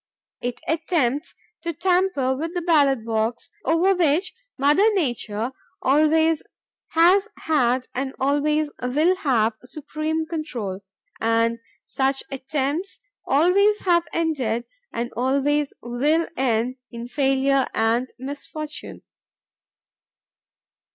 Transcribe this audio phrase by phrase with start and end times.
[0.41, 6.41] It attempts to tamper with the ballot box, over which mother nature always
[6.93, 10.79] has had and always will have supreme control;
[11.19, 19.03] and such attempts always have ended and always will end in failure and misfortune."